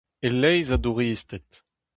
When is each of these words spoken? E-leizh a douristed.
E-leizh 0.27 0.73
a 0.75 0.77
douristed. 0.83 1.49